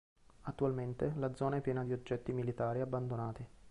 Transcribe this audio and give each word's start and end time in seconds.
Attualmente 0.45 1.13
la 1.17 1.35
zona 1.35 1.57
è 1.57 1.61
piena 1.61 1.83
di 1.83 1.93
oggetti 1.93 2.33
militari 2.33 2.79
abbandonati. 2.81 3.47